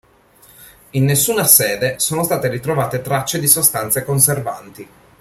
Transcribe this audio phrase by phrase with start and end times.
[0.93, 4.89] In nessuna sede sono state ritrovate tracce di sostanze conservanti.